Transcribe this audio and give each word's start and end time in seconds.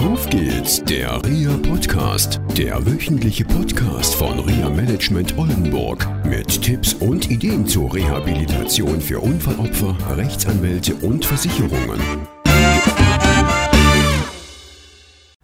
Auf 0.00 0.30
geht's, 0.30 0.82
der 0.82 1.22
RIA 1.26 1.58
Podcast, 1.58 2.40
der 2.56 2.86
wöchentliche 2.86 3.44
Podcast 3.44 4.14
von 4.14 4.38
RIA 4.38 4.70
Management 4.70 5.36
Oldenburg 5.36 6.08
mit 6.24 6.62
Tipps 6.62 6.94
und 6.94 7.30
Ideen 7.30 7.66
zur 7.66 7.92
Rehabilitation 7.92 8.98
für 8.98 9.20
Unfallopfer, 9.20 9.94
Rechtsanwälte 10.16 10.94
und 10.94 11.26
Versicherungen. 11.26 12.00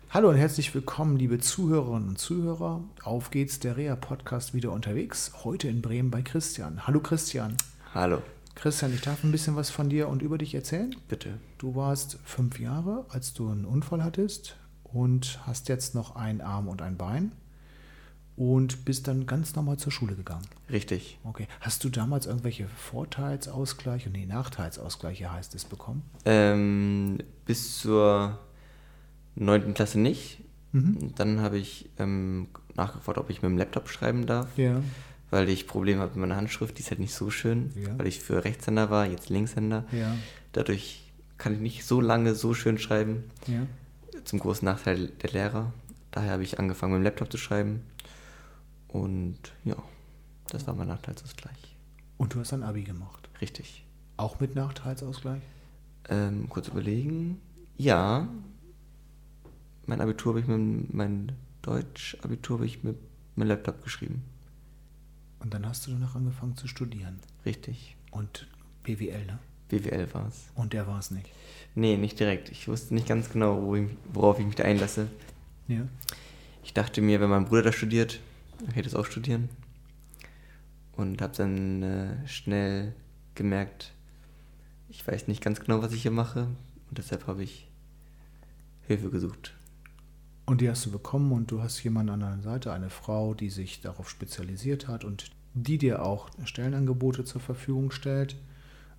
Hallo 0.09 0.31
und 0.31 0.37
herzlich 0.37 0.75
willkommen, 0.75 1.19
liebe 1.19 1.39
Zuhörerinnen 1.39 2.09
und 2.09 2.19
Zuhörer. 2.19 2.83
Auf 3.05 3.31
geht's, 3.31 3.61
der 3.61 3.77
REA 3.77 3.95
Podcast 3.95 4.55
wieder 4.55 4.73
unterwegs. 4.73 5.33
Heute 5.45 5.69
in 5.69 5.83
Bremen 5.83 6.11
bei 6.11 6.23
Christian. 6.23 6.87
Hallo 6.87 7.01
Christian. 7.01 7.59
Hallo. 7.93 8.23
Christian, 8.57 8.93
ich 8.95 9.03
darf 9.03 9.23
ein 9.23 9.31
bisschen 9.31 9.55
was 9.55 9.71
von 9.71 9.89
dir 9.89 10.09
und 10.09 10.23
über 10.23 10.39
dich 10.39 10.55
erzählen. 10.55 10.97
Bitte. 11.09 11.39
Du 11.59 11.77
warst 11.77 12.19
fünf 12.25 12.59
Jahre, 12.59 13.05
als 13.11 13.35
du 13.35 13.49
einen 13.49 13.67
Unfall 13.67 14.03
hattest 14.03 14.57
und 14.83 15.41
hast 15.47 15.69
jetzt 15.69 15.95
noch 15.95 16.17
einen 16.17 16.41
Arm 16.41 16.67
und 16.67 16.83
ein 16.83 16.97
Bein 16.97 17.33
und 18.35 18.85
bist 18.85 19.09
dann 19.09 19.27
ganz 19.27 19.55
normal 19.55 19.77
zur 19.77 19.93
Schule 19.93 20.15
gegangen. 20.15 20.47
Richtig. 20.71 21.19
Okay. 21.23 21.47
Hast 21.61 21.85
du 21.85 21.91
damals 21.91 22.27
irgendwelche 22.27 22.67
Vorteilsausgleiche, 22.67 24.11
nee, 24.11 24.27
Nachteilsausgleiche 24.27 25.31
heißt 25.31 25.55
es, 25.55 25.67
bekommen? 25.67 26.03
Ähm, 26.25 27.19
bis 27.45 27.79
zur 27.79 28.39
neunten 29.35 29.75
Klasse 29.75 30.01
nicht. 30.01 30.41
Mhm. 30.73 31.15
Dann 31.15 31.41
habe 31.41 31.59
ich 31.59 31.91
ähm, 31.99 32.49
nachgefragt, 32.75 33.19
ob 33.19 33.31
ich 33.31 33.43
mit 33.43 33.51
dem 33.51 33.59
Laptop 33.59 33.89
schreiben 33.89 34.27
darf. 34.27 34.57
Ja. 34.57 34.83
Weil 35.31 35.49
ich 35.49 35.67
Probleme 35.67 36.01
habe 36.01 36.11
mit 36.13 36.21
meiner 36.21 36.37
Handschrift, 36.37 36.79
die 36.79 36.83
ist 36.83 36.91
halt 36.91 37.01
nicht 37.01 37.15
so 37.15 37.31
schön, 37.31 37.73
Ja. 37.75 37.99
weil 37.99 38.07
ich 38.07 38.21
für 38.21 38.45
Rechtshänder 38.45 38.91
war, 38.91 39.07
jetzt 39.07 39.29
Linkshänder. 39.29 39.85
Ja. 39.93 40.15
Dadurch 40.53 41.13
kann 41.39 41.53
ich 41.55 41.61
nicht 41.61 41.85
so 41.85 42.01
lange 42.01 42.35
so 42.35 42.55
schön 42.55 42.79
schreiben, 42.79 43.25
Ja. 43.47 43.67
zum 44.25 44.39
großen 44.39 44.65
Nachteil 44.65 45.09
der 45.09 45.31
Lehrer. 45.31 45.73
Daher 46.13 46.33
habe 46.33 46.45
ich 46.45 46.59
angefangen 46.59 46.93
mit 46.93 47.01
dem 47.01 47.05
Laptop 47.05 47.31
zu 47.31 47.39
schreiben. 47.39 47.83
Und 48.89 49.37
ja, 49.65 49.77
das 50.49 50.67
war 50.67 50.75
mein 50.75 50.89
Nachteilsausgleich. 50.89 51.77
Und 52.17 52.33
du 52.35 52.41
hast 52.41 52.53
ein 52.53 52.63
Abi 52.63 52.85
gemacht. 52.85 53.29
Richtig. 53.41 53.85
Auch 54.17 54.41
mit 54.41 54.55
Nachteilsausgleich? 54.55 55.43
Ähm, 56.09 56.49
kurz 56.49 56.69
überlegen. 56.69 57.41
Ja. 57.77 58.29
Mein 59.87 60.01
Abitur 60.01 60.33
habe 60.33 60.41
ich 60.41 60.47
mit 60.47 60.95
mein 60.95 61.33
Deutsch-Abitur 61.63 62.59
habe 62.59 62.67
ich 62.67 62.83
mit 62.85 62.97
meinem 63.35 63.49
Laptop 63.49 63.83
geschrieben. 63.83 64.23
Und 65.39 65.55
dann 65.55 65.67
hast 65.67 65.87
du 65.87 65.91
danach 65.93 66.15
angefangen 66.15 66.57
zu 66.57 66.67
studieren. 66.67 67.21
Richtig. 67.45 67.97
Und 68.11 68.47
BWL, 68.83 69.27
ne? 69.27 69.39
BWL 69.69 70.13
war 70.15 70.29
es. 70.29 70.47
Und 70.55 70.73
der 70.73 70.87
war 70.87 70.99
es 70.99 71.11
nicht. 71.11 71.29
Nee, 71.75 71.97
nicht 71.97 72.19
direkt. 72.19 72.51
Ich 72.51 72.69
wusste 72.69 72.95
nicht 72.95 73.07
ganz 73.07 73.31
genau, 73.31 73.75
worauf 74.13 74.39
ich 74.39 74.47
mich 74.47 74.55
da 74.55 74.65
einlasse. 74.65 75.09
Ja. 75.69 75.87
Ich 76.65 76.73
dachte 76.73 77.01
mir, 77.01 77.21
wenn 77.21 77.31
mein 77.31 77.45
Bruder 77.45 77.63
da 77.63 77.73
studiert, 77.73 78.21
dann 78.59 78.69
kann 78.69 78.79
ich 78.79 78.85
das 78.85 78.95
auch 78.95 79.07
studieren. 79.07 79.49
Und 80.93 81.21
habe 81.21 81.37
dann 81.37 81.83
äh, 81.83 82.29
schnell 82.29 82.95
gemerkt, 83.35 83.93
ich 84.89 85.07
weiß 85.07 85.29
nicht 85.29 85.43
ganz 85.43 85.61
genau, 85.61 85.83
was 85.83 85.93
ich 85.93 86.03
hier 86.03 86.11
mache. 86.11 86.49
Und 86.89 86.99
deshalb 86.99 87.27
habe 87.27 87.43
ich 87.43 87.69
Hilfe 88.87 89.11
gesucht. 89.11 89.55
Und 90.47 90.61
die 90.61 90.71
hast 90.71 90.87
du 90.87 90.93
bekommen 90.93 91.33
und 91.33 91.51
du 91.51 91.61
hast 91.61 91.83
jemanden 91.83 92.13
an 92.13 92.21
deiner 92.21 92.43
Seite, 92.43 92.73
eine 92.73 92.89
Frau, 92.89 93.35
die 93.35 93.51
sich 93.51 93.81
darauf 93.81 94.09
spezialisiert 94.09 94.87
hat 94.87 95.05
und 95.05 95.31
die 95.55 95.77
dir 95.77 96.05
auch 96.05 96.29
Stellenangebote 96.45 97.25
zur 97.25 97.41
Verfügung 97.41 97.91
stellt. 97.91 98.37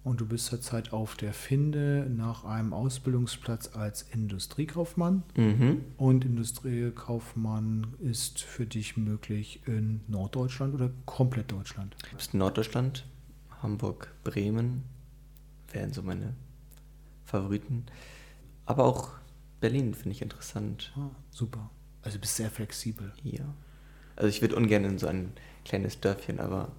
Und 0.04 0.22
du 0.22 0.26
bist 0.26 0.46
zurzeit 0.46 0.94
auf 0.94 1.16
der 1.16 1.34
Finde 1.34 2.10
nach 2.10 2.46
einem 2.46 2.74
Ausbildungsplatz 2.74 3.76
als 3.76 4.04
Industriekaufmann. 4.04 5.24
Mhm. 5.36 5.82
Und 5.98 6.26
Industriekaufmann 6.26 7.88
ist 8.00 8.42
für 8.42 8.66
dich 8.66 8.96
möglich 8.96 9.62
in 9.66 10.02
Norddeutschland 10.08 10.74
oder 10.74 10.92
komplett 11.06 11.52
Deutschland. 11.52 11.96
Bis 12.16 12.34
Norddeutschland, 12.34 13.06
Hamburg, 13.62 14.14
Bremen 14.24 14.84
wären 15.72 15.92
so 15.92 16.02
meine 16.02 16.34
Favoriten. 17.26 17.86
Aber 18.66 18.86
auch 18.86 19.12
Berlin 19.60 19.94
finde 19.94 20.12
ich 20.12 20.22
interessant. 20.22 20.94
Ah, 20.96 21.10
super. 21.32 21.70
Also 22.02 22.18
du 22.18 22.22
bist 22.22 22.36
sehr 22.36 22.50
flexibel. 22.52 23.12
Ja. 23.24 23.46
Also 24.16 24.30
ich 24.30 24.42
würde 24.42 24.56
ungern 24.56 24.84
in 24.84 24.98
so 24.98 25.08
ein 25.08 25.34
kleines 25.66 26.00
Dörfchen, 26.00 26.40
aber 26.40 26.72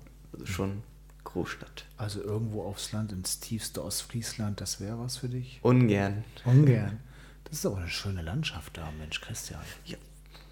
schon 0.45 0.83
Großstadt. 1.25 1.87
Also 1.97 2.23
irgendwo 2.23 2.63
aufs 2.63 2.93
Land, 2.93 3.13
ins 3.13 3.39
tiefste 3.41 3.85
Ostfriesland, 3.85 4.61
das 4.61 4.81
wäre 4.81 4.99
was 4.99 5.19
für 5.19 5.29
dich? 5.29 5.61
Ungern. 5.63 6.25
Ungern. 6.45 7.01
Das 7.45 7.59
ist 7.59 7.67
aber 7.67 7.79
eine 7.79 7.89
schöne 7.89 8.23
Landschaft 8.23 8.77
da, 8.77 8.91
Mensch, 8.99 9.21
Christian. 9.21 9.61
Ja, 9.85 9.99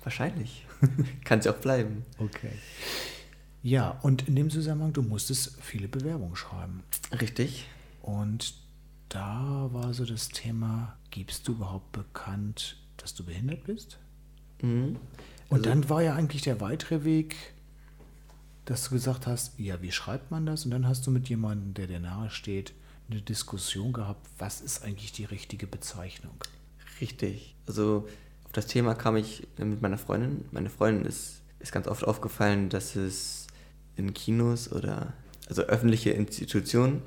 wahrscheinlich. 0.03 0.67
Kann 1.25 1.39
es 1.39 1.47
ja 1.47 1.53
auch 1.53 1.59
bleiben. 1.59 2.05
Okay. 2.19 2.53
Ja, 3.63 3.99
und 4.03 4.29
in 4.29 4.37
dem 4.37 4.51
Zusammenhang, 4.51 4.93
du 4.93 5.03
musstest 5.03 5.61
viele 5.63 5.89
Bewerbungen 5.89 6.37
schreiben. 6.37 6.85
Richtig. 7.21 7.67
Und 8.03 8.55
da 9.09 9.69
war 9.73 9.95
so 9.95 10.05
das 10.05 10.29
Thema, 10.29 10.97
gibst 11.17 11.49
du 11.49 11.53
überhaupt 11.53 11.93
bekannt, 11.93 12.77
dass 12.99 13.15
du 13.15 13.25
behindert 13.25 13.65
bist? 13.65 13.99
Mhm. 14.61 14.97
Und 15.49 15.59
Also- 15.59 15.71
dann 15.71 15.89
war 15.89 16.03
ja 16.03 16.15
eigentlich 16.15 16.43
der 16.43 16.61
weitere 16.61 17.05
Weg, 17.05 17.37
dass 18.67 18.85
du 18.85 18.91
gesagt 18.91 19.27
hast, 19.27 19.59
ja, 19.59 19.81
wie 19.81 19.93
schreibt 19.93 20.31
man 20.31 20.45
das? 20.45 20.65
Und 20.67 20.73
dann 20.73 20.87
hast 20.87 21.07
du 21.07 21.11
mit 21.11 21.29
jemandem, 21.31 21.73
der 21.73 21.87
dir 21.87 22.01
nahe 22.01 22.29
steht, 22.31 22.75
eine 23.09 23.23
Diskussion 23.23 23.93
gehabt, 23.95 24.29
was 24.39 24.61
ist 24.61 24.83
eigentlich 24.85 25.13
die 25.13 25.25
richtige 25.25 25.67
Bezeichnung? 25.67 26.35
Richtig. 27.01 27.55
Also 27.67 28.07
auf 28.45 28.53
das 28.53 28.67
Thema 28.67 28.95
kam 28.95 29.17
ich 29.17 29.47
mit 29.57 29.81
meiner 29.81 29.97
Freundin. 29.99 30.45
Meine 30.51 30.69
Freundin 30.69 31.07
ist, 31.07 31.41
ist 31.61 31.73
ganz 31.73 31.87
oft 31.89 32.05
aufgefallen, 32.05 32.69
dass 32.69 32.95
es 32.97 33.47
in 33.97 34.13
Kinos 34.13 34.71
oder 34.71 35.15
also 35.49 35.63
öffentliche 35.63 36.11
Institutionen, 36.11 37.01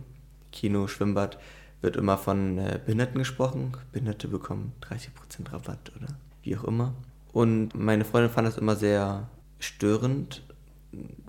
Kino, 0.51 0.87
Schwimmbad, 0.87 1.37
wird 1.81 1.95
immer 1.95 2.17
von 2.17 2.57
äh, 2.57 2.79
Behinderten 2.83 3.19
gesprochen. 3.19 3.73
Behinderte 3.91 4.27
bekommen 4.27 4.73
30% 4.81 5.51
Rabatt 5.51 5.91
oder 5.95 6.07
wie 6.43 6.57
auch 6.57 6.63
immer. 6.65 6.93
Und 7.31 7.75
meine 7.75 8.05
Freundin 8.05 8.31
fand 8.31 8.47
das 8.47 8.57
immer 8.57 8.75
sehr 8.75 9.29
störend, 9.59 10.43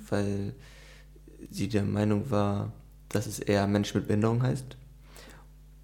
weil 0.09 0.55
sie 1.51 1.69
der 1.69 1.83
Meinung 1.83 2.31
war, 2.31 2.73
dass 3.09 3.27
es 3.27 3.39
eher 3.39 3.67
Mensch 3.67 3.95
mit 3.95 4.07
Behinderung 4.07 4.43
heißt. 4.43 4.77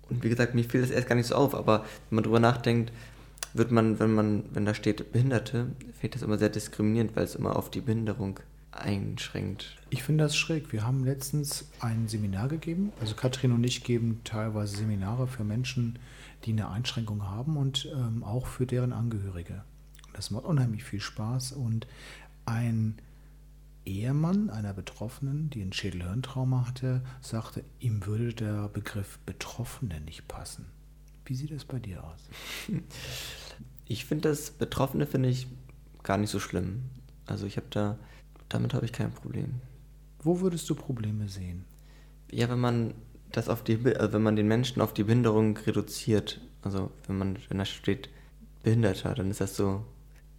Und 0.09 0.22
wie 0.22 0.28
gesagt, 0.28 0.54
mir 0.54 0.65
fiel 0.65 0.81
das 0.81 0.91
erst 0.91 1.09
gar 1.09 1.16
nicht 1.16 1.27
so 1.27 1.34
auf, 1.34 1.54
aber 1.54 1.81
wenn 2.09 2.16
man 2.16 2.25
drüber 2.25 2.41
nachdenkt, 2.41 2.93
wird 3.53 3.72
man, 3.72 3.98
wenn 3.98 4.15
man, 4.15 4.44
wenn 4.53 4.65
da 4.65 4.75
steht 4.75 5.12
Behinderte, 5.12 5.69
ich 6.00 6.10
das 6.10 6.22
immer 6.22 6.38
sehr 6.38 6.48
diskriminierend, 6.48 7.16
weil 7.16 7.25
es 7.25 7.34
immer 7.34 7.56
auf 7.56 7.71
die 7.71 7.81
Behinderung 7.81 8.38
einschränkt. 8.81 9.76
Ich 9.91 10.03
finde 10.03 10.25
das 10.25 10.37
schräg. 10.37 10.72
Wir 10.72 10.87
haben 10.87 11.04
letztens 11.04 11.69
ein 11.81 12.09
Seminar 12.09 12.48
gegeben. 12.48 12.92
Also 13.00 13.14
Katrin 13.14 13.53
und 13.53 13.64
ich 13.64 13.84
geben 13.84 14.20
teilweise 14.25 14.76
Seminare 14.76 15.26
für 15.26 15.44
Menschen, 15.44 15.98
die 16.44 16.53
eine 16.53 16.69
Einschränkung 16.70 17.25
haben 17.25 17.56
und 17.56 17.88
ähm, 17.92 18.22
auch 18.22 18.47
für 18.47 18.66
deren 18.66 18.92
Angehörige. 18.92 19.62
Das 20.12 20.31
macht 20.31 20.44
unheimlich 20.44 20.84
viel 20.84 21.00
Spaß. 21.00 21.53
Und 21.53 21.86
ein 22.44 22.97
Ehemann 23.84 24.50
einer 24.50 24.72
Betroffenen, 24.72 25.50
die 25.50 25.62
ein 25.62 25.72
Schädelhirntrauma 25.72 26.66
hatte, 26.66 27.03
sagte, 27.20 27.65
ihm 27.78 28.04
würde 28.06 28.34
der 28.34 28.69
Begriff 28.69 29.19
Betroffene 29.26 30.00
nicht 30.00 30.26
passen. 30.28 30.66
Wie 31.25 31.34
sieht 31.34 31.50
das 31.50 31.65
bei 31.65 31.78
dir 31.78 32.04
aus? 32.04 32.28
Ich 33.88 34.04
finde 34.04 34.31
das 34.31 34.50
Betroffene 34.50 35.06
finde 35.06 35.28
ich 35.28 35.47
gar 36.03 36.19
nicht 36.19 36.31
so 36.31 36.41
schlimm. 36.41 36.82
Also 37.25 37.47
ich 37.47 37.56
habe 37.56 37.69
da, 37.70 37.98
damit 38.48 38.74
habe 38.74 38.84
ich 38.84 38.92
kein 38.92 39.12
Problem. 39.12 39.60
Wo 40.22 40.40
würdest 40.40 40.68
du 40.70 40.74
Probleme 40.74 41.28
sehen? 41.28 41.64
Ja, 42.30 42.48
wenn 42.48 42.60
man 42.60 42.94
das 43.32 43.48
auf 43.48 43.62
die, 43.62 43.78
also 43.96 44.12
wenn 44.12 44.22
man 44.22 44.36
den 44.36 44.48
Menschen 44.48 44.80
auf 44.80 44.94
die 44.94 45.04
Behinderung 45.04 45.56
reduziert, 45.56 46.40
also 46.62 46.90
wenn 47.06 47.18
man, 47.18 47.38
wenn 47.48 47.58
da 47.58 47.64
steht 47.64 48.09
Behinderter, 48.62 49.15
dann 49.15 49.30
ist 49.30 49.41
das 49.41 49.56
so, 49.56 49.84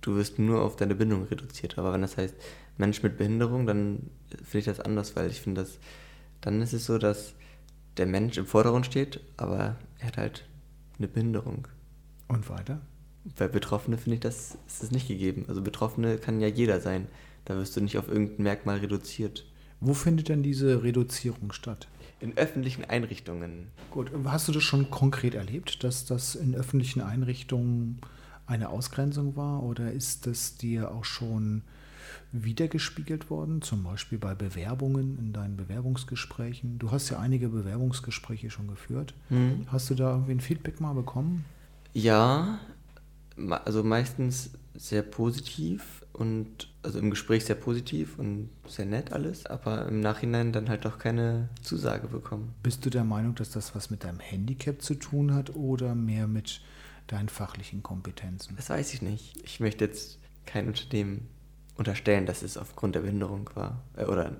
du 0.01 0.15
wirst 0.15 0.39
nur 0.39 0.61
auf 0.61 0.75
deine 0.75 0.95
Bindung 0.95 1.23
reduziert. 1.23 1.77
Aber 1.77 1.93
wenn 1.93 2.01
das 2.01 2.17
heißt 2.17 2.35
Mensch 2.77 3.03
mit 3.03 3.17
Behinderung, 3.17 3.65
dann 3.65 4.09
finde 4.37 4.59
ich 4.59 4.65
das 4.65 4.79
anders, 4.79 5.15
weil 5.15 5.29
ich 5.29 5.41
finde 5.41 5.61
das, 5.61 5.79
dann 6.41 6.61
ist 6.61 6.73
es 6.73 6.85
so, 6.85 6.97
dass 6.97 7.33
der 7.97 8.05
Mensch 8.05 8.37
im 8.37 8.45
Vordergrund 8.45 8.85
steht, 8.85 9.21
aber 9.37 9.77
er 9.99 10.07
hat 10.07 10.17
halt 10.17 10.45
eine 10.97 11.07
Behinderung. 11.07 11.67
Und 12.27 12.49
weiter? 12.49 12.81
Bei 13.37 13.47
Betroffene 13.47 13.97
finde 13.97 14.15
ich 14.15 14.21
das, 14.21 14.57
ist 14.67 14.83
das 14.83 14.91
nicht 14.91 15.07
gegeben. 15.07 15.45
Also 15.47 15.61
Betroffene 15.61 16.17
kann 16.17 16.39
ja 16.39 16.47
jeder 16.47 16.79
sein. 16.79 17.07
Da 17.47 17.55
wirst 17.55 17.77
du 17.77 17.81
nicht 17.81 17.97
auf 17.97 18.09
irgendein 18.09 18.43
Merkmal 18.43 18.79
reduziert. 18.79 19.45
Wo 19.79 19.93
findet 19.93 20.27
denn 20.27 20.43
diese 20.43 20.83
Reduzierung 20.83 21.53
statt? 21.53 21.87
In 22.19 22.37
öffentlichen 22.37 22.83
Einrichtungen. 22.83 23.67
Gut, 23.89 24.11
hast 24.25 24.49
du 24.49 24.51
das 24.51 24.63
schon 24.63 24.91
konkret 24.91 25.33
erlebt, 25.33 25.81
dass 25.85 26.03
das 26.03 26.35
in 26.35 26.55
öffentlichen 26.55 26.99
Einrichtungen 26.99 27.99
eine 28.47 28.67
Ausgrenzung 28.67 29.37
war 29.37 29.63
oder 29.63 29.93
ist 29.93 30.27
das 30.27 30.57
dir 30.57 30.91
auch 30.91 31.05
schon 31.05 31.61
wiedergespiegelt 32.33 33.29
worden, 33.29 33.61
zum 33.61 33.83
Beispiel 33.83 34.17
bei 34.17 34.35
Bewerbungen 34.35 35.17
in 35.17 35.31
deinen 35.31 35.55
Bewerbungsgesprächen? 35.55 36.79
Du 36.79 36.91
hast 36.91 37.09
ja 37.11 37.19
einige 37.19 37.47
Bewerbungsgespräche 37.47 38.49
schon 38.49 38.67
geführt. 38.67 39.13
Hm. 39.29 39.67
Hast 39.71 39.89
du 39.89 39.95
da 39.95 40.11
irgendwie 40.11 40.33
ein 40.33 40.41
Feedback 40.41 40.81
mal 40.81 40.93
bekommen? 40.93 41.45
Ja, 41.93 42.59
Also 43.63 43.83
meistens 43.83 44.49
sehr 44.75 45.03
positiv 45.03 46.03
und 46.17 46.69
also 46.81 46.97
im 46.99 47.11
Gespräch 47.11 47.45
sehr 47.45 47.55
positiv 47.55 48.17
und 48.17 48.49
sehr 48.67 48.85
nett 48.85 49.13
alles, 49.13 49.45
aber 49.45 49.87
im 49.87 49.99
Nachhinein 49.99 50.51
dann 50.51 50.67
halt 50.67 50.85
auch 50.87 50.97
keine 50.97 51.49
Zusage 51.61 52.07
bekommen. 52.07 52.53
Bist 52.63 52.85
du 52.85 52.89
der 52.89 53.03
Meinung, 53.03 53.35
dass 53.35 53.51
das 53.51 53.75
was 53.75 53.91
mit 53.91 54.03
deinem 54.03 54.19
Handicap 54.19 54.81
zu 54.81 54.95
tun 54.95 55.33
hat 55.33 55.55
oder 55.55 55.93
mehr 55.93 56.27
mit 56.27 56.61
deinen 57.05 57.29
fachlichen 57.29 57.83
Kompetenzen? 57.83 58.55
Das 58.55 58.69
weiß 58.69 58.93
ich 58.95 59.01
nicht. 59.01 59.37
Ich 59.43 59.59
möchte 59.59 59.85
jetzt 59.85 60.19
kein 60.45 60.67
Unternehmen 60.67 61.27
unterstellen, 61.75 62.25
dass 62.25 62.41
es 62.41 62.57
aufgrund 62.57 62.95
der 62.95 63.01
Behinderung 63.01 63.49
war. 63.53 63.83
Äh, 63.95 64.05
oder 64.05 64.37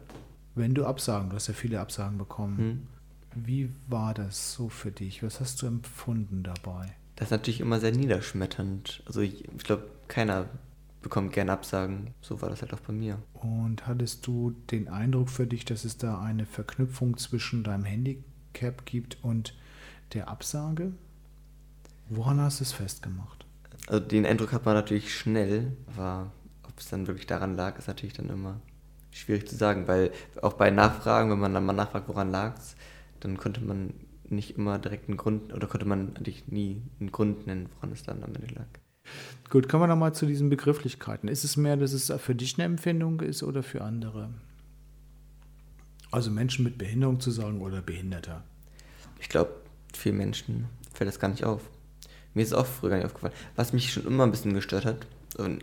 Wenn 0.55 0.73
du 0.73 0.85
Absagen, 0.85 1.29
du 1.29 1.35
hast 1.35 1.47
ja 1.47 1.53
viele 1.53 1.79
Absagen 1.79 2.17
bekommen, 2.17 2.57
hm? 2.57 3.45
wie 3.45 3.69
war 3.87 4.15
das 4.15 4.53
so 4.53 4.69
für 4.69 4.91
dich? 4.91 5.21
Was 5.21 5.39
hast 5.39 5.61
du 5.61 5.67
empfunden 5.67 6.41
dabei? 6.41 6.95
Das 7.15 7.27
ist 7.27 7.31
natürlich 7.31 7.61
immer 7.61 7.79
sehr 7.79 7.91
niederschmetternd. 7.91 9.03
Also 9.05 9.21
ich, 9.21 9.45
ich 9.45 9.63
glaube, 9.63 9.87
keiner 10.07 10.47
bekommt 11.07 11.31
gerne 11.31 11.53
Absagen. 11.53 12.13
So 12.19 12.41
war 12.41 12.49
das 12.49 12.61
halt 12.61 12.73
auch 12.73 12.81
bei 12.81 12.91
mir. 12.91 13.17
Und 13.33 13.87
hattest 13.87 14.27
du 14.27 14.51
den 14.71 14.89
Eindruck 14.89 15.29
für 15.29 15.47
dich, 15.47 15.63
dass 15.63 15.85
es 15.85 15.97
da 15.97 16.19
eine 16.19 16.45
Verknüpfung 16.45 17.15
zwischen 17.15 17.63
deinem 17.63 17.85
Handicap 17.85 18.85
gibt 18.85 19.17
und 19.23 19.53
der 20.11 20.27
Absage? 20.27 20.91
Woran 22.09 22.41
hast 22.41 22.59
du 22.59 22.65
es 22.65 22.73
festgemacht? 22.73 23.45
Also 23.87 24.01
den 24.01 24.25
Eindruck 24.25 24.51
hat 24.51 24.65
man 24.65 24.75
natürlich 24.75 25.15
schnell, 25.15 25.77
aber 25.95 26.33
ob 26.63 26.77
es 26.77 26.89
dann 26.89 27.07
wirklich 27.07 27.25
daran 27.25 27.55
lag, 27.55 27.79
ist 27.79 27.87
natürlich 27.87 28.15
dann 28.15 28.29
immer 28.29 28.59
schwierig 29.11 29.47
zu 29.47 29.55
sagen, 29.55 29.87
weil 29.87 30.11
auch 30.41 30.53
bei 30.53 30.71
Nachfragen, 30.71 31.31
wenn 31.31 31.39
man 31.39 31.53
dann 31.53 31.65
mal 31.65 31.71
nachfragt, 31.71 32.09
woran 32.09 32.31
lag 32.31 32.57
es, 32.57 32.75
dann 33.21 33.37
konnte 33.37 33.61
man 33.63 33.93
nicht 34.27 34.57
immer 34.57 34.77
direkt 34.77 35.07
einen 35.07 35.15
Grund, 35.15 35.53
oder 35.53 35.67
konnte 35.67 35.87
man 35.87 36.17
eigentlich 36.17 36.49
nie 36.49 36.81
einen 36.99 37.13
Grund 37.13 37.47
nennen, 37.47 37.69
woran 37.75 37.93
es 37.93 38.03
dann 38.03 38.25
am 38.25 38.35
Ende 38.35 38.53
lag. 38.53 38.67
Gut, 39.49 39.69
kommen 39.69 39.83
wir 39.83 39.87
nochmal 39.87 40.13
zu 40.13 40.25
diesen 40.25 40.49
Begrifflichkeiten. 40.49 41.29
Ist 41.29 41.43
es 41.43 41.55
mehr, 41.55 41.77
dass 41.77 41.93
es 41.93 42.11
für 42.21 42.35
dich 42.35 42.55
eine 42.55 42.65
Empfindung 42.65 43.21
ist 43.21 43.43
oder 43.43 43.63
für 43.63 43.81
andere? 43.81 44.29
Also 46.11 46.31
Menschen 46.31 46.63
mit 46.63 46.77
Behinderung 46.77 47.19
zu 47.19 47.31
sagen 47.31 47.61
oder 47.61 47.81
Behinderter? 47.81 48.43
Ich 49.19 49.29
glaube, 49.29 49.51
vielen 49.93 50.17
Menschen 50.17 50.67
fällt 50.93 51.07
das 51.07 51.19
gar 51.19 51.29
nicht 51.29 51.43
auf. 51.43 51.61
Mir 52.33 52.43
ist 52.43 52.49
es 52.49 52.53
auch 52.53 52.65
früher 52.65 52.91
gar 52.91 52.97
nicht 52.97 53.05
aufgefallen. 53.05 53.33
Was 53.55 53.73
mich 53.73 53.91
schon 53.91 54.05
immer 54.05 54.23
ein 54.23 54.31
bisschen 54.31 54.53
gestört 54.53 54.85
hat, 54.85 55.07
äh, 55.37 55.57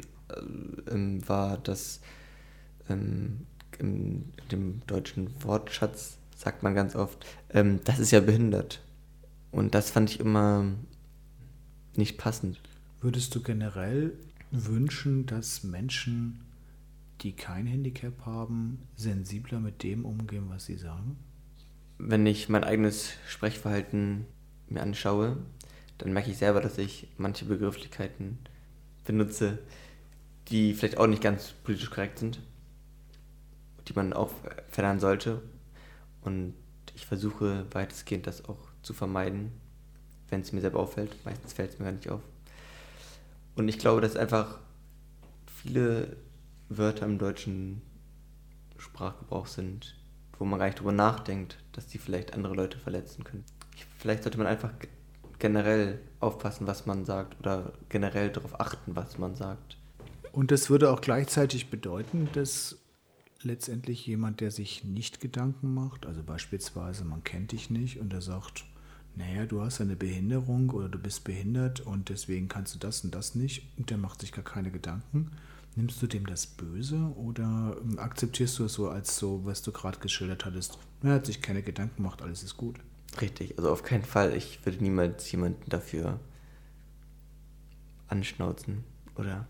ähm, 0.91 1.29
war, 1.29 1.59
dass 1.59 2.01
ähm, 2.89 3.47
in 3.79 4.33
dem 4.51 4.83
deutschen 4.87 5.31
Wortschatz 5.43 6.19
sagt 6.37 6.63
man 6.63 6.75
ganz 6.75 6.97
oft, 6.97 7.25
ähm, 7.51 7.81
das 7.85 7.99
ist 7.99 8.11
ja 8.11 8.21
behindert. 8.21 8.81
Und 9.51 9.75
das 9.75 9.91
fand 9.91 10.11
ich 10.11 10.21
immer 10.21 10.65
nicht 11.97 12.19
passend. 12.19 12.61
Würdest 13.05 13.35
du 13.35 13.43
generell 13.43 14.15
wünschen, 14.51 15.27
dass 15.27 15.63
Menschen, 15.63 16.41
die 17.21 17.33
kein 17.33 17.67
Handicap 17.67 18.25
haben, 18.25 18.81
sensibler 18.97 19.61
mit 19.61 19.83
dem 19.83 20.07
umgehen, 20.07 20.47
was 20.49 20.65
sie 20.65 20.79
sagen? 20.79 21.19
Wenn 21.99 22.25
ich 22.25 22.49
mein 22.49 22.65
eigenes 22.65 23.13
Sprechverhalten 23.29 24.25
mir 24.71 24.81
anschaue, 24.81 25.37
dann 25.99 26.15
merke 26.15 26.31
ich 26.31 26.39
selber, 26.39 26.63
dass 26.63 26.79
ich 26.79 27.09
manche 27.19 27.45
Begrifflichkeiten 27.45 28.39
benutze, 29.05 29.59
die 30.49 30.73
vielleicht 30.73 30.97
auch 30.97 31.07
nicht 31.07 31.23
ganz 31.23 31.53
politisch 31.63 31.91
korrekt 31.91 32.21
sind, 32.21 32.41
die 33.87 33.93
man 33.93 34.15
auch 34.15 34.31
verändern 34.69 35.01
sollte. 35.01 35.43
Und 36.23 36.55
ich 36.95 37.05
versuche 37.05 37.67
weitestgehend 37.71 38.27
das 38.27 38.47
auch 38.47 38.71
zu 38.81 38.95
vermeiden, 38.95 39.53
wenn 40.31 40.41
es 40.41 40.53
mir 40.53 40.63
selber 40.63 40.81
auffällt. 40.81 41.23
Meistens 41.27 41.53
fällt 41.53 41.75
es 41.75 41.79
mir 41.79 41.85
gar 41.85 41.93
nicht 41.93 42.09
auf. 42.09 42.23
Und 43.57 43.69
ich 43.69 43.79
glaube, 43.79 44.01
dass 44.01 44.17
einfach 44.17 44.59
viele 45.47 46.17
Wörter 46.69 47.07
im 47.07 47.19
deutschen 47.19 47.83
Sprachgebrauch 48.79 49.47
sind, 49.47 49.97
wo 50.39 50.45
man 50.45 50.59
gar 50.59 50.67
nicht 50.67 50.81
drüber 50.81 50.93
nachdenkt, 50.93 51.59
dass 51.73 51.87
die 51.87 51.99
vielleicht 51.99 52.35
andere 52.35 52.55
Leute 52.55 52.79
verletzen 52.79 53.25
können. 53.25 53.45
Vielleicht 53.99 54.25
sollte 54.25 54.39
man 54.39 54.47
einfach 54.47 54.71
generell 55.39 56.01
aufpassen, 56.21 56.67
was 56.67 56.87
man 56.87 57.05
sagt 57.05 57.39
oder 57.41 57.73
generell 57.89 58.31
darauf 58.31 58.61
achten, 58.61 58.97
was 58.97 59.19
man 59.19 59.35
sagt. 59.35 59.77
Und 60.33 60.51
das 60.51 60.69
würde 60.69 60.91
auch 60.91 61.01
gleichzeitig 61.01 61.71
bedeuten, 61.71 62.29
dass 62.33 62.79
letztendlich 63.43 64.07
jemand, 64.07 64.41
der 64.41 64.51
sich 64.51 64.85
nicht 64.85 65.21
Gedanken 65.21 65.73
macht, 65.75 66.07
also 66.07 66.23
beispielsweise 66.23 67.05
man 67.05 67.23
kennt 67.25 67.53
dich 67.53 67.71
nicht 67.71 68.01
und 68.01 68.13
er 68.13 68.23
sagt, 68.23 68.65
naja, 69.17 69.47
du 69.47 69.61
hast 69.61 69.81
eine 69.81 69.97
Behinderung 69.97 70.71
oder 70.71 70.89
du 70.89 70.99
bist 70.99 71.25
behindert 71.25 71.81
und 71.81 72.09
deswegen 72.09 72.49
kannst 72.49 72.75
du 72.75 72.79
das 72.79 73.05
und 73.05 73.15
das 73.15 73.35
nicht 73.35 73.69
und 73.77 73.91
der 73.91 73.99
macht 73.99 74.21
sich 74.21 74.33
gar 74.33 74.45
keine 74.45 74.71
Gedanken. 74.71 75.31
Nimmst 75.77 76.01
du 76.03 76.07
dem 76.07 76.27
das 76.27 76.47
böse 76.47 77.13
oder 77.17 77.77
ähm, 77.83 77.99
akzeptierst 77.99 78.59
du 78.59 78.65
es 78.65 78.75
so 78.75 78.89
als 78.89 79.17
so, 79.17 79.45
was 79.45 79.63
du 79.63 79.73
gerade 79.73 79.99
geschildert 79.99 80.45
hattest? 80.45 80.79
Er 81.03 81.15
hat 81.15 81.27
sich 81.27 81.43
keine 81.43 81.63
Gedanken 81.63 81.97
gemacht, 81.97 82.23
alles 82.23 82.43
ist 82.43 82.57
gut. 82.57 82.77
Richtig, 83.21 83.59
also 83.59 83.71
auf 83.71 83.83
keinen 83.83 84.05
Fall. 84.05 84.35
Ich 84.37 84.65
würde 84.65 84.83
niemals 84.83 85.31
jemanden 85.31 85.69
dafür 85.69 86.21
anschnauzen 88.09 88.85
oder 89.17 89.47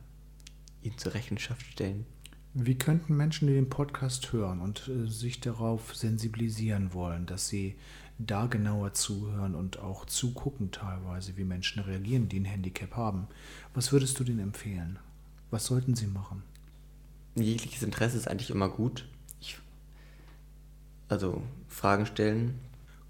ihn 0.82 0.96
zur 0.99 1.14
Rechenschaft 1.14 1.67
stellen. 1.67 2.06
Wie 2.55 2.76
könnten 2.76 3.17
Menschen, 3.17 3.49
die 3.49 3.55
den 3.55 3.69
Podcast 3.69 4.32
hören 4.32 4.60
und 4.60 4.88
äh, 4.88 5.08
sich 5.08 5.40
darauf 5.40 5.94
sensibilisieren 5.94 6.94
wollen, 6.94 7.26
dass 7.26 7.49
sie 7.49 7.75
da 8.19 8.46
genauer 8.46 8.93
zuhören 8.93 9.55
und 9.55 9.78
auch 9.78 10.05
zugucken 10.05 10.70
teilweise, 10.70 11.37
wie 11.37 11.44
Menschen 11.44 11.82
reagieren, 11.82 12.28
die 12.28 12.40
ein 12.40 12.44
Handicap 12.44 12.96
haben. 12.96 13.26
Was 13.75 13.93
würdest 13.93 14.19
du 14.19 14.25
denen 14.25 14.40
empfehlen? 14.40 14.99
Was 15.50 15.66
sollten 15.66 15.94
sie 15.94 16.06
machen? 16.06 16.43
Jegliches 17.34 17.82
Interesse 17.82 18.16
ist 18.16 18.28
eigentlich 18.28 18.50
immer 18.50 18.69
gut. 18.69 19.08
Ich, 19.40 19.58
also 21.08 21.43
Fragen 21.69 22.06
stellen. 22.06 22.58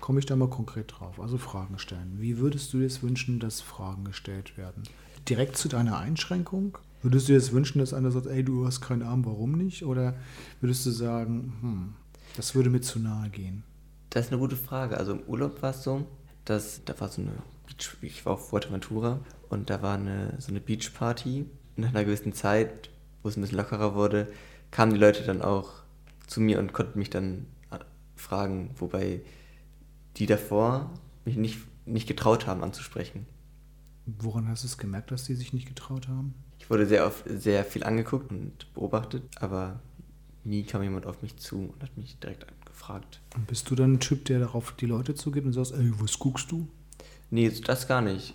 Komme 0.00 0.20
ich 0.20 0.26
da 0.26 0.36
mal 0.36 0.48
konkret 0.48 0.92
drauf? 0.98 1.20
Also 1.20 1.38
Fragen 1.38 1.78
stellen. 1.78 2.16
Wie 2.18 2.38
würdest 2.38 2.72
du 2.72 2.78
dir 2.78 2.86
es 2.86 3.02
wünschen, 3.02 3.40
dass 3.40 3.60
Fragen 3.60 4.04
gestellt 4.04 4.56
werden? 4.56 4.82
Direkt 5.28 5.56
zu 5.56 5.68
deiner 5.68 5.98
Einschränkung? 5.98 6.78
Würdest 7.02 7.28
du 7.28 7.32
dir 7.32 7.38
das 7.38 7.52
wünschen, 7.52 7.78
dass 7.78 7.92
einer 7.92 8.10
sagt, 8.10 8.26
ey, 8.26 8.42
du 8.42 8.66
hast 8.66 8.80
keinen 8.80 9.02
Arm, 9.02 9.26
warum 9.26 9.52
nicht? 9.52 9.84
Oder 9.84 10.14
würdest 10.60 10.86
du 10.86 10.90
sagen, 10.90 11.52
hm, 11.60 11.94
das 12.36 12.54
würde 12.54 12.70
mir 12.70 12.80
zu 12.80 12.98
nahe 12.98 13.28
gehen? 13.28 13.62
Das 14.14 14.26
ist 14.26 14.32
eine 14.32 14.38
gute 14.38 14.54
Frage. 14.54 14.96
Also 14.96 15.10
im 15.10 15.24
Urlaub 15.26 15.60
war 15.60 15.70
es 15.70 15.82
so, 15.82 16.06
dass 16.44 16.84
da 16.84 16.98
war 17.00 17.08
so 17.08 17.20
eine 17.20 17.32
Beach, 17.66 17.96
ich 18.00 18.24
war 18.24 18.34
auf 18.34 18.48
Fuerteventura 18.48 19.18
und 19.48 19.70
da 19.70 19.82
war 19.82 19.96
eine, 19.96 20.34
so 20.38 20.52
eine 20.52 20.60
Beachparty. 20.60 21.46
Nach 21.74 21.88
einer 21.88 22.04
gewissen 22.04 22.32
Zeit, 22.32 22.90
wo 23.24 23.28
es 23.28 23.36
ein 23.36 23.40
bisschen 23.40 23.58
lockerer 23.58 23.96
wurde, 23.96 24.28
kamen 24.70 24.94
die 24.94 25.00
Leute 25.00 25.24
dann 25.24 25.42
auch 25.42 25.72
zu 26.28 26.40
mir 26.40 26.60
und 26.60 26.72
konnten 26.72 26.96
mich 26.96 27.10
dann 27.10 27.46
äh, 27.72 27.78
fragen, 28.14 28.70
wobei 28.76 29.20
die 30.16 30.26
davor 30.26 30.92
mich 31.24 31.34
nicht, 31.34 31.58
nicht 31.84 32.06
getraut 32.06 32.46
haben 32.46 32.62
anzusprechen. 32.62 33.26
Woran 34.06 34.46
hast 34.46 34.62
du 34.62 34.68
es 34.68 34.78
gemerkt, 34.78 35.10
dass 35.10 35.24
die 35.24 35.34
sich 35.34 35.52
nicht 35.52 35.66
getraut 35.66 36.06
haben? 36.06 36.34
Ich 36.60 36.70
wurde 36.70 36.86
sehr, 36.86 37.04
oft, 37.04 37.24
sehr 37.26 37.64
viel 37.64 37.82
angeguckt 37.82 38.30
und 38.30 38.72
beobachtet, 38.74 39.24
aber 39.40 39.80
nie 40.44 40.64
kam 40.64 40.82
jemand 40.82 41.06
auf 41.06 41.22
mich 41.22 41.36
zu 41.36 41.72
und 41.74 41.82
hat 41.82 41.96
mich 41.96 42.18
direkt 42.18 42.46
gefragt. 42.66 43.20
Und 43.34 43.46
bist 43.46 43.70
du 43.70 43.74
dann 43.74 43.94
ein 43.94 44.00
Typ, 44.00 44.24
der 44.26 44.40
darauf 44.40 44.72
die 44.72 44.86
Leute 44.86 45.14
zugeht 45.14 45.44
und 45.44 45.52
sagst, 45.52 45.72
ey, 45.72 45.92
was 45.98 46.18
guckst 46.18 46.50
du? 46.50 46.68
Nee, 47.30 47.50
das 47.50 47.88
gar 47.88 48.00
nicht. 48.00 48.34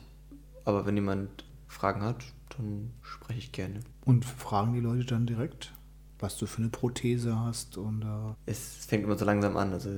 Aber 0.65 0.85
wenn 0.85 0.95
jemand 0.95 1.45
Fragen 1.67 2.01
hat, 2.01 2.23
dann 2.57 2.91
spreche 3.01 3.39
ich 3.39 3.51
gerne. 3.51 3.81
Und 4.05 4.25
fragen 4.25 4.73
die 4.73 4.79
Leute 4.79 5.05
dann 5.05 5.25
direkt, 5.25 5.73
was 6.19 6.37
du 6.37 6.45
für 6.45 6.59
eine 6.59 6.69
Prothese 6.69 7.39
hast? 7.39 7.77
Und, 7.77 8.01
äh 8.01 8.33
es 8.45 8.85
fängt 8.85 9.03
immer 9.03 9.17
so 9.17 9.25
langsam 9.25 9.55
an. 9.57 9.73
Also 9.73 9.89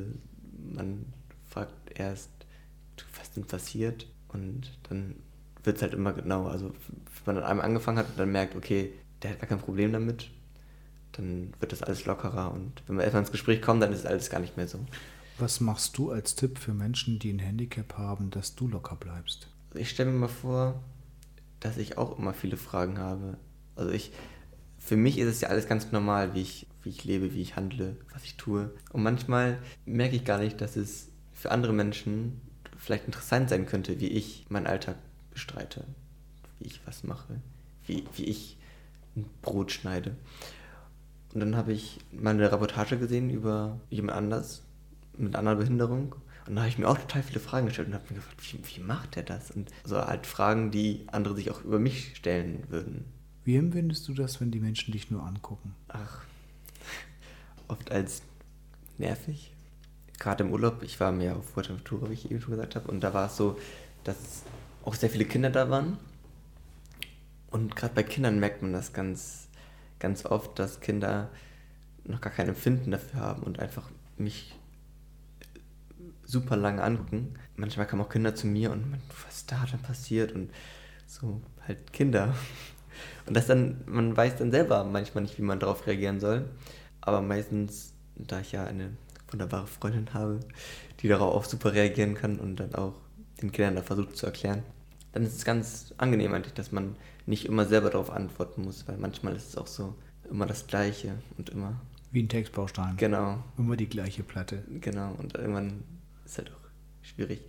man 0.73 1.05
fragt 1.49 1.97
erst, 1.97 2.29
was 3.17 3.31
denn 3.31 3.45
passiert? 3.45 4.07
Und 4.29 4.71
dann 4.89 5.15
wird 5.63 5.77
es 5.77 5.81
halt 5.81 5.93
immer 5.93 6.13
genauer. 6.13 6.51
Also 6.51 6.73
wenn 7.25 7.25
man 7.25 7.35
dann 7.35 7.45
einmal 7.45 7.65
angefangen 7.65 7.97
hat 7.97 8.09
und 8.09 8.19
dann 8.19 8.31
merkt, 8.31 8.55
okay, 8.55 8.93
der 9.21 9.31
hat 9.31 9.39
gar 9.39 9.49
kein 9.49 9.59
Problem 9.59 9.91
damit, 9.91 10.31
dann 11.13 11.53
wird 11.59 11.71
das 11.71 11.83
alles 11.83 12.05
lockerer. 12.05 12.51
Und 12.51 12.83
wenn 12.87 12.97
wir 12.97 13.03
erstmal 13.03 13.23
ins 13.23 13.31
Gespräch 13.31 13.61
kommen, 13.61 13.81
dann 13.81 13.93
ist 13.93 14.05
alles 14.05 14.29
gar 14.29 14.39
nicht 14.39 14.57
mehr 14.57 14.67
so. 14.67 14.79
Was 15.37 15.59
machst 15.59 15.97
du 15.97 16.11
als 16.11 16.35
Tipp 16.35 16.59
für 16.59 16.73
Menschen, 16.73 17.19
die 17.19 17.31
ein 17.31 17.39
Handicap 17.39 17.97
haben, 17.97 18.29
dass 18.29 18.55
du 18.55 18.67
locker 18.67 18.95
bleibst? 18.95 19.47
Ich 19.73 19.89
stelle 19.89 20.11
mir 20.11 20.19
mal 20.19 20.27
vor, 20.27 20.81
dass 21.59 21.77
ich 21.77 21.97
auch 21.97 22.17
immer 22.17 22.33
viele 22.33 22.57
Fragen 22.57 22.99
habe. 22.99 23.37
Also 23.75 23.91
ich, 23.91 24.11
für 24.77 24.97
mich 24.97 25.17
ist 25.17 25.27
es 25.27 25.41
ja 25.41 25.49
alles 25.49 25.67
ganz 25.67 25.91
normal, 25.91 26.35
wie 26.35 26.41
ich, 26.41 26.67
wie 26.83 26.89
ich 26.89 27.03
lebe, 27.05 27.33
wie 27.33 27.41
ich 27.41 27.55
handle, 27.55 27.95
was 28.13 28.23
ich 28.23 28.35
tue. 28.35 28.71
Und 28.91 29.03
manchmal 29.03 29.57
merke 29.85 30.15
ich 30.15 30.25
gar 30.25 30.39
nicht, 30.39 30.59
dass 30.61 30.75
es 30.75 31.09
für 31.33 31.51
andere 31.51 31.73
Menschen 31.73 32.41
vielleicht 32.77 33.05
interessant 33.05 33.49
sein 33.49 33.65
könnte, 33.65 33.99
wie 33.99 34.07
ich 34.07 34.45
meinen 34.49 34.67
Alltag 34.67 34.97
bestreite, 35.31 35.85
wie 36.59 36.67
ich 36.67 36.81
was 36.85 37.03
mache, 37.03 37.41
wie, 37.85 38.03
wie 38.15 38.25
ich 38.25 38.57
ein 39.15 39.25
Brot 39.41 39.71
schneide. 39.71 40.15
Und 41.33 41.39
dann 41.39 41.55
habe 41.55 41.71
ich 41.73 41.99
mal 42.11 42.31
eine 42.31 42.51
Reportage 42.51 42.97
gesehen 42.97 43.29
über 43.29 43.79
jemand 43.89 44.17
anders 44.17 44.63
mit 45.17 45.35
einer 45.35 45.55
Behinderung. 45.55 46.15
Und 46.47 46.55
da 46.55 46.61
habe 46.61 46.69
ich 46.69 46.77
mir 46.77 46.89
auch 46.89 46.97
total 46.97 47.23
viele 47.23 47.39
Fragen 47.39 47.67
gestellt 47.67 47.87
und 47.87 47.93
habe 47.93 48.05
mir 48.09 48.15
gefragt, 48.15 48.41
wie, 48.41 48.59
wie 48.75 48.83
macht 48.83 49.15
er 49.15 49.23
das? 49.23 49.51
Und 49.51 49.71
so 49.85 49.97
halt 49.97 50.25
Fragen, 50.25 50.71
die 50.71 51.05
andere 51.07 51.35
sich 51.35 51.51
auch 51.51 51.63
über 51.63 51.79
mich 51.79 52.15
stellen 52.15 52.63
würden. 52.69 53.05
Wie 53.43 53.55
empfindest 53.55 54.07
du 54.07 54.13
das, 54.13 54.41
wenn 54.41 54.51
die 54.51 54.59
Menschen 54.59 54.91
dich 54.91 55.09
nur 55.09 55.23
angucken? 55.23 55.73
Ach, 55.87 56.21
oft 57.67 57.91
als 57.91 58.21
nervig. 58.97 59.53
Gerade 60.19 60.43
im 60.43 60.51
Urlaub, 60.51 60.83
ich 60.83 60.99
war 60.99 61.11
mehr 61.11 61.35
auf 61.35 61.49
Fuerteventura, 61.49 62.09
wie 62.09 62.13
ich 62.13 62.29
eben 62.29 62.41
schon 62.41 62.51
gesagt 62.51 62.75
habe, 62.75 62.91
und 62.91 63.01
da 63.01 63.13
war 63.13 63.27
es 63.27 63.37
so, 63.37 63.57
dass 64.03 64.43
auch 64.83 64.93
sehr 64.93 65.09
viele 65.09 65.25
Kinder 65.25 65.49
da 65.49 65.69
waren. 65.69 65.97
Und 67.49 67.75
gerade 67.75 67.93
bei 67.95 68.03
Kindern 68.03 68.39
merkt 68.39 68.61
man 68.61 68.73
das 68.73 68.93
ganz, 68.93 69.47
ganz 70.01 70.25
oft, 70.25 70.59
dass 70.59 70.81
Kinder 70.81 71.29
noch 72.03 72.19
gar 72.19 72.33
kein 72.33 72.49
Empfinden 72.49 72.91
dafür 72.91 73.21
haben 73.21 73.43
und 73.43 73.59
einfach 73.59 73.89
mich 74.17 74.55
super 76.25 76.57
lange 76.57 76.83
angucken. 76.83 77.35
Manchmal 77.55 77.87
kommen 77.87 78.01
auch 78.01 78.09
Kinder 78.09 78.35
zu 78.35 78.47
mir 78.47 78.71
und 78.71 78.89
man, 78.89 79.01
was 79.25 79.37
ist 79.37 79.51
da 79.51 79.65
dann 79.69 79.81
passiert 79.81 80.33
und 80.33 80.49
so 81.07 81.41
halt 81.67 81.93
Kinder. 81.93 82.35
Und 83.25 83.35
das 83.35 83.47
dann, 83.47 83.81
man 83.85 84.15
weiß 84.15 84.35
dann 84.37 84.51
selber 84.51 84.83
manchmal 84.83 85.23
nicht, 85.23 85.37
wie 85.37 85.43
man 85.43 85.59
darauf 85.59 85.87
reagieren 85.87 86.19
soll. 86.19 86.45
Aber 86.99 87.21
meistens, 87.21 87.93
da 88.15 88.41
ich 88.41 88.51
ja 88.51 88.65
eine 88.65 88.91
wunderbare 89.29 89.65
Freundin 89.65 90.13
habe, 90.13 90.39
die 90.99 91.07
darauf 91.07 91.33
auch 91.33 91.45
super 91.45 91.73
reagieren 91.73 92.15
kann 92.15 92.37
und 92.39 92.57
dann 92.57 92.75
auch 92.75 92.93
den 93.41 93.51
Kindern 93.51 93.75
da 93.75 93.81
versucht 93.81 94.17
zu 94.17 94.25
erklären, 94.25 94.63
dann 95.13 95.23
ist 95.23 95.35
es 95.35 95.45
ganz 95.45 95.93
angenehm 95.97 96.33
eigentlich, 96.33 96.53
dass 96.53 96.71
man 96.71 96.95
nicht 97.31 97.45
immer 97.45 97.65
selber 97.65 97.89
darauf 97.89 98.11
antworten 98.11 98.63
muss, 98.63 98.87
weil 98.87 98.97
manchmal 98.97 99.35
ist 99.35 99.47
es 99.47 99.57
auch 99.57 99.65
so 99.65 99.95
immer 100.29 100.45
das 100.45 100.67
Gleiche 100.67 101.13
und 101.37 101.49
immer. 101.49 101.79
Wie 102.11 102.21
ein 102.21 102.27
Textbaustein. 102.27 102.97
Genau. 102.97 103.41
Immer 103.57 103.77
die 103.77 103.87
gleiche 103.87 104.21
Platte. 104.21 104.63
Genau. 104.81 105.15
Und 105.17 105.35
irgendwann 105.35 105.83
ist 106.25 106.37
halt 106.37 106.51
auch 106.51 106.67
schwierig. 107.01 107.41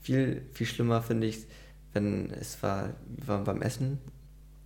Viel, 0.00 0.42
viel 0.52 0.66
schlimmer 0.68 1.02
finde 1.02 1.26
ich, 1.26 1.46
wenn 1.92 2.30
es 2.30 2.62
war, 2.62 2.90
wir 3.08 3.26
waren 3.26 3.44
beim 3.44 3.60
Essen 3.60 3.98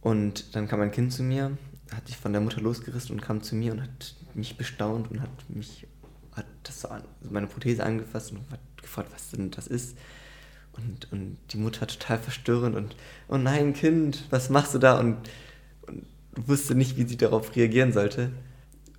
und 0.03 0.55
dann 0.55 0.69
kam 0.69 0.83
ein 0.83 0.91
Kind 0.91 1.15
zu 1.15 1.23
mir, 1.23 1.57
hat 1.91 2.07
sich 2.07 2.19
von 2.19 2.33
der 2.33 2.43
Mutter 2.43 2.61
losgerissen 2.61 3.15
und 3.15 3.23
kam 3.23 3.43
zu 3.43 3.55
mir 3.55 3.73
und 3.73 3.81
hat 3.81 4.15
mich 4.35 4.59
bestaunt 4.59 5.11
und 5.11 5.23
hat 5.23 5.31
mich, 5.49 5.87
hat 6.33 6.47
das 6.63 6.83
so 6.83 6.89
an, 6.89 7.03
meine 7.23 7.47
Prothese 7.47 7.85
angefasst 7.85 8.33
und 8.33 8.41
hat 8.51 8.61
gefragt, 8.83 9.11
was 9.15 9.31
denn 9.31 9.51
das 9.51 9.67
ist. 9.67 9.97
Und, 10.73 11.13
und 11.13 11.37
die 11.51 11.59
Mutter 11.59 11.87
total 11.87 12.19
verstörend 12.19 12.75
und, 12.77 12.97
oh 13.29 13.37
nein, 13.37 13.75
Kind, 13.75 14.25
was 14.31 14.49
machst 14.49 14.75
du 14.75 14.79
da? 14.79 14.99
Und, 14.99 15.19
und 15.87 16.07
wusste 16.35 16.75
nicht, 16.75 16.97
wie 16.97 17.05
sie 17.05 17.17
darauf 17.19 17.55
reagieren 17.55 17.93
sollte. 17.93 18.31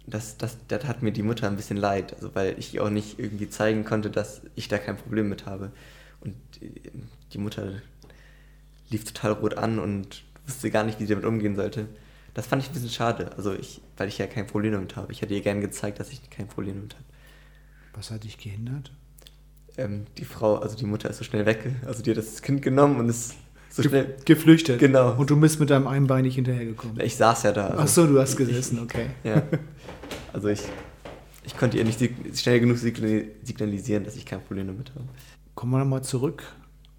Das, 0.05 0.37
das, 0.37 0.57
das 0.67 0.83
hat 0.85 1.01
mir 1.01 1.11
die 1.11 1.23
Mutter 1.23 1.47
ein 1.47 1.55
bisschen 1.55 1.77
leid, 1.77 2.13
also 2.13 2.35
weil 2.35 2.59
ich 2.59 2.79
auch 2.79 2.89
nicht 2.89 3.19
irgendwie 3.19 3.49
zeigen 3.49 3.85
konnte, 3.85 4.11
dass 4.11 4.41
ich 4.55 4.67
da 4.67 4.77
kein 4.77 4.97
Problem 4.97 5.29
mit 5.29 5.45
habe. 5.45 5.71
Und 6.19 6.35
die, 6.61 6.73
die 7.31 7.37
Mutter 7.37 7.81
lief 8.89 9.05
total 9.05 9.31
rot 9.31 9.57
an 9.57 9.79
und 9.79 10.23
wusste 10.45 10.71
gar 10.71 10.83
nicht, 10.83 10.99
wie 10.99 11.05
sie 11.05 11.13
damit 11.13 11.25
umgehen 11.25 11.55
sollte. 11.55 11.87
Das 12.33 12.47
fand 12.47 12.63
ich 12.63 12.69
ein 12.69 12.73
bisschen 12.73 12.89
schade, 12.89 13.31
also 13.37 13.53
ich, 13.53 13.81
weil 13.97 14.07
ich 14.07 14.17
ja 14.17 14.27
kein 14.27 14.47
Problem 14.47 14.73
damit 14.73 14.95
habe. 14.95 15.11
Ich 15.11 15.21
hätte 15.21 15.33
ihr 15.33 15.41
gerne 15.41 15.61
gezeigt, 15.61 15.99
dass 15.99 16.11
ich 16.11 16.29
kein 16.29 16.47
Problem 16.47 16.75
damit 16.75 16.95
habe. 16.95 17.05
Was 17.93 18.11
hat 18.11 18.23
dich 18.23 18.37
gehindert? 18.37 18.91
Ähm, 19.77 20.05
die 20.17 20.25
Frau, 20.25 20.57
also 20.57 20.75
die 20.77 20.85
Mutter 20.85 21.09
ist 21.09 21.17
so 21.17 21.23
schnell 21.23 21.45
weg. 21.45 21.71
Also 21.85 22.03
die 22.03 22.11
hat 22.11 22.17
das 22.17 22.41
Kind 22.41 22.61
genommen 22.61 22.99
und 22.99 23.09
ist 23.09 23.33
so 23.69 23.81
Ge 23.81 23.89
schnell. 23.89 24.15
geflüchtet. 24.25 24.79
Genau. 24.79 25.15
Und 25.15 25.29
du 25.29 25.39
bist 25.39 25.59
mit 25.59 25.69
deinem 25.71 25.87
einen 25.87 26.07
Bein 26.07 26.23
nicht 26.23 26.35
hinterhergekommen. 26.35 26.99
Ich 26.99 27.15
saß 27.15 27.43
ja 27.43 27.51
da. 27.51 27.67
Also 27.67 27.81
Ach 27.81 27.87
so, 27.87 28.07
du 28.07 28.19
hast 28.19 28.35
gesessen, 28.37 28.79
okay. 28.79 29.07
Ja. 29.23 29.41
Also 30.31 30.49
ich, 30.49 30.61
ich 31.43 31.57
konnte 31.57 31.77
ihr 31.77 31.83
nicht 31.85 31.99
schnell 32.35 32.59
genug 32.59 32.77
signali- 32.77 33.29
signalisieren, 33.43 34.03
dass 34.03 34.15
ich 34.15 34.25
kein 34.25 34.41
Problem 34.41 34.67
damit 34.67 34.91
habe. 34.93 35.05
Kommen 35.55 35.71
wir 35.71 35.79
nochmal 35.79 36.03
zurück 36.03 36.43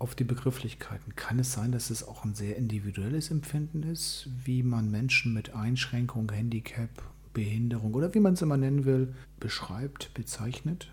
auf 0.00 0.16
die 0.16 0.24
Begrifflichkeiten. 0.24 1.14
Kann 1.14 1.38
es 1.38 1.52
sein, 1.52 1.70
dass 1.70 1.90
es 1.90 2.06
auch 2.06 2.24
ein 2.24 2.34
sehr 2.34 2.56
individuelles 2.56 3.30
Empfinden 3.30 3.84
ist, 3.84 4.28
wie 4.44 4.62
man 4.64 4.90
Menschen 4.90 5.32
mit 5.32 5.54
Einschränkung, 5.54 6.30
Handicap, 6.30 6.90
Behinderung 7.32 7.94
oder 7.94 8.12
wie 8.14 8.20
man 8.20 8.34
es 8.34 8.42
immer 8.42 8.56
nennen 8.56 8.84
will, 8.84 9.14
beschreibt, 9.38 10.12
bezeichnet? 10.14 10.92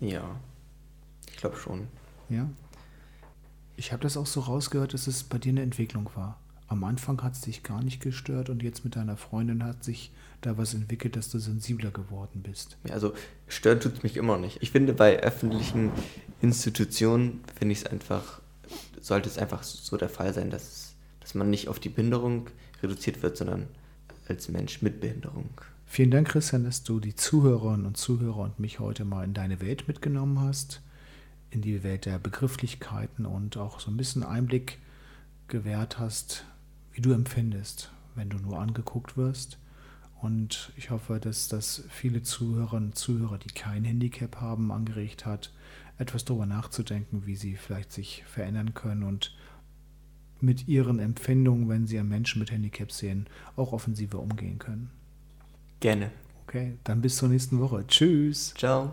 Ja, 0.00 0.24
ich 0.24 0.49
glaube 1.40 1.56
schon. 1.56 1.88
Ja. 2.28 2.48
Ich 3.76 3.92
habe 3.92 4.02
das 4.02 4.16
auch 4.16 4.26
so 4.26 4.40
rausgehört, 4.40 4.94
dass 4.94 5.06
es 5.06 5.24
bei 5.24 5.38
dir 5.38 5.50
eine 5.50 5.62
Entwicklung 5.62 6.10
war. 6.14 6.38
Am 6.68 6.84
Anfang 6.84 7.22
hat 7.22 7.32
es 7.32 7.40
dich 7.40 7.62
gar 7.62 7.82
nicht 7.82 8.00
gestört 8.00 8.48
und 8.48 8.62
jetzt 8.62 8.84
mit 8.84 8.94
deiner 8.94 9.16
Freundin 9.16 9.64
hat 9.64 9.82
sich 9.82 10.12
da 10.40 10.56
was 10.56 10.74
entwickelt, 10.74 11.16
dass 11.16 11.30
du 11.30 11.38
sensibler 11.38 11.90
geworden 11.90 12.42
bist. 12.42 12.76
Ja, 12.84 12.94
also 12.94 13.12
stören 13.48 13.80
tut 13.80 13.94
es 13.94 14.02
mich 14.02 14.16
immer 14.16 14.38
nicht. 14.38 14.62
Ich 14.62 14.70
finde, 14.70 14.92
bei 14.92 15.20
öffentlichen 15.20 15.90
Institutionen 16.40 17.40
finde 17.58 17.72
ich 17.72 17.80
es 17.80 17.86
einfach, 17.86 18.40
sollte 19.00 19.28
es 19.28 19.38
einfach 19.38 19.62
so 19.62 19.96
der 19.96 20.08
Fall 20.08 20.32
sein, 20.32 20.50
dass, 20.50 20.94
dass 21.20 21.34
man 21.34 21.50
nicht 21.50 21.68
auf 21.68 21.80
die 21.80 21.88
Behinderung 21.88 22.48
reduziert 22.82 23.22
wird, 23.22 23.36
sondern 23.36 23.66
als 24.28 24.48
Mensch 24.48 24.80
mit 24.80 25.00
Behinderung. 25.00 25.50
Vielen 25.86 26.12
Dank, 26.12 26.28
Christian, 26.28 26.62
dass 26.62 26.84
du 26.84 27.00
die 27.00 27.16
Zuhörerinnen 27.16 27.84
und 27.84 27.96
Zuhörer 27.96 28.38
und 28.38 28.60
mich 28.60 28.78
heute 28.78 29.04
mal 29.04 29.24
in 29.24 29.34
deine 29.34 29.60
Welt 29.60 29.88
mitgenommen 29.88 30.40
hast, 30.40 30.82
in 31.50 31.62
die 31.62 31.82
Welt 31.82 32.06
der 32.06 32.18
Begrifflichkeiten 32.18 33.26
und 33.26 33.56
auch 33.56 33.80
so 33.80 33.90
ein 33.90 33.96
bisschen 33.96 34.22
Einblick 34.22 34.78
gewährt 35.48 35.98
hast, 35.98 36.44
wie 36.92 37.00
du 37.00 37.12
empfindest, 37.12 37.90
wenn 38.14 38.30
du 38.30 38.38
nur 38.38 38.58
angeguckt 38.58 39.16
wirst. 39.16 39.58
Und 40.20 40.72
ich 40.76 40.90
hoffe, 40.90 41.18
dass 41.18 41.48
das 41.48 41.84
viele 41.88 42.22
Zuhörerinnen 42.22 42.90
und 42.90 42.94
Zuhörer, 42.94 43.38
die 43.38 43.48
kein 43.48 43.84
Handicap 43.84 44.36
haben, 44.36 44.70
angeregt 44.70 45.24
hat, 45.24 45.52
etwas 45.98 46.24
darüber 46.24 46.46
nachzudenken, 46.46 47.26
wie 47.26 47.36
sie 47.36 47.56
vielleicht 47.56 47.92
sich 47.92 48.24
verändern 48.26 48.74
können 48.74 49.02
und 49.02 49.34
mit 50.40 50.68
ihren 50.68 50.98
Empfindungen, 50.98 51.68
wenn 51.68 51.86
sie 51.86 51.98
einen 51.98 52.08
Menschen 52.08 52.38
mit 52.38 52.50
Handicap 52.50 52.92
sehen, 52.92 53.26
auch 53.56 53.72
offensiver 53.72 54.20
umgehen 54.20 54.58
können. 54.58 54.90
Gerne. 55.80 56.10
Okay, 56.46 56.78
dann 56.84 57.00
bis 57.00 57.16
zur 57.16 57.28
nächsten 57.28 57.58
Woche. 57.60 57.86
Tschüss. 57.86 58.54
Ciao. 58.56 58.92